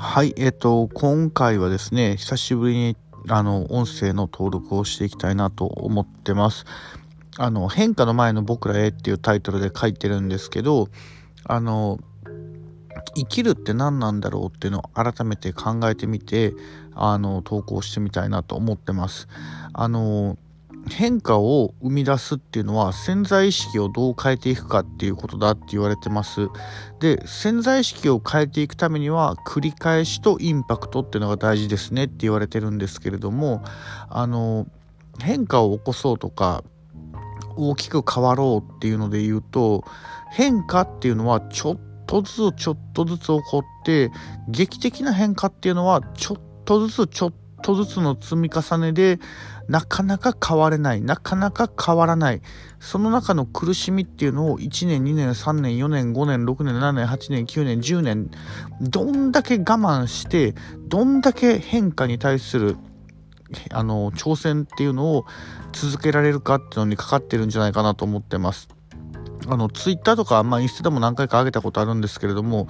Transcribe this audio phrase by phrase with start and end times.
[0.00, 2.96] はい、えっ、と、今回はですね、久しぶりに
[3.28, 6.66] あの音声の登録をしていきたいなと思ってます。
[7.36, 10.88] あの変化の前の僕らへっていうタイトルで書いてるんですけど、
[11.42, 11.98] あの
[13.16, 16.54] 生きるって何なんだろうっていうのを改めて考えてみて
[16.94, 19.26] あの投稿してみたいなと思ってます。
[19.72, 20.38] あの
[20.88, 26.48] 変化を生み出すっていうのは潜在意識をどう変えていくかっていうことだって言われてます。
[27.00, 33.62] で潜在意識を変えていくためには繰り返しとインパクトっていうのが大事ですねって言われてるんですけれども
[34.08, 34.66] あの
[35.20, 36.64] 変化を起こそうとか
[37.56, 39.84] 大きく変わろうっていうので言うと
[40.30, 44.10] 変化っていうのはちょっとずつちょっとずつ起こって
[44.48, 49.18] 劇的な変化っていうのはちょっとずつちょっとずつの積み重ねで
[49.68, 52.40] なかなか変われないなかなか変わらない
[52.80, 58.30] その中の苦しみっていうのを1年2年3年4年5年6年7年8年9年10年
[58.80, 60.54] どんだけ我慢して
[60.88, 62.76] どんだけ変化に対する
[63.72, 65.26] あの挑戦っていうのを
[65.72, 68.68] 続けられるかっていうのにかかってるんじゃないかなと思ってます。
[69.46, 72.68] あの、ツイッターとか、まあ、インスタでも何回か上げたことあるんですけれども、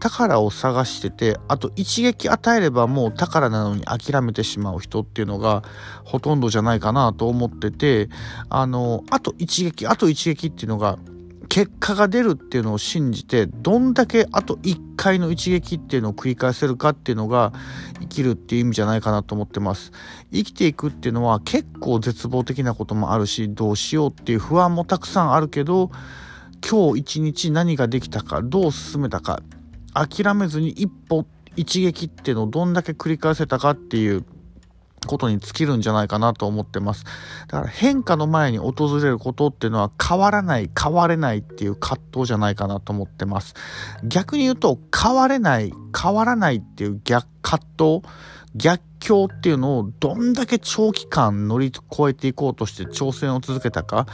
[0.00, 5.62] 宝を探してて、あと一撃与えればもう宝なのに諦めてしまう人っていうのが
[6.04, 8.08] ほとんどじゃないかなと思ってて、
[8.48, 10.98] あの、あと一撃、あと一撃っていうのが
[11.50, 17.52] 結果が出るっていうのを信じてどんだけあと1回の一撃っていうのを繰り返せるかっていうのが
[18.00, 19.90] 生きるっていう意味じゃないかなと思ってます。
[20.32, 25.90] 生きていくっていうのは結構絶望的なこともあるしどうしようっていう不安もたくさんあるけど
[26.64, 29.42] 今日一日何ができたかどう進めたか
[29.92, 31.26] 諦めずに一歩
[31.56, 34.24] 一撃っていうのをどんだけ繰り返せたかっていう
[35.10, 37.04] ことに尽きるんじゃないかなと思ってます。
[37.48, 43.54] だから変化の前に訪れることっていうのは変わらない、変われないっていう葛藤じゃないかなと思ってます。
[44.04, 48.02] 逆に言うと変われない、変わらないっていう逆葛藤、
[48.54, 54.06] 逆境っていうのをどんだけ長期間乗り越えていこうとして挑戦を続けたか、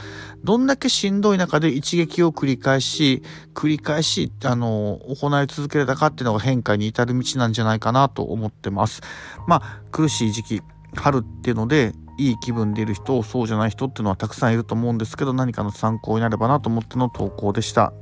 [0.43, 3.21] どんだけしんどい中で一撃を繰り返し、
[3.53, 9.01] 繰り返し、あの、行い続けれたかっていうのが変化に至る道なんじゃないかなと思ってます。
[9.45, 10.61] まあ、苦しい時期、
[10.95, 17.93] 春っていうのでいい気分でいる人そうじゃない人っていうのはたくさんいると思うんですけど何かの参考になればなと思っての投稿でした。